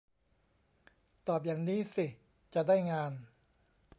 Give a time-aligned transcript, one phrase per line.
[1.27, 2.07] ตอบอย่างนี้สิ
[2.53, 3.11] จะได้งาน